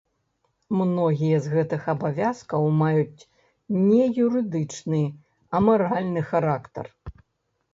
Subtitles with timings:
[0.77, 3.27] Многія з гэтых абавязкаў маюць
[3.89, 5.03] не юрыдычны,
[5.57, 6.85] а маральны характар.